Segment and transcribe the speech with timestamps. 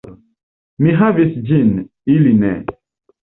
[0.85, 1.69] Mi havis ĝin,
[2.15, 2.55] ili ne.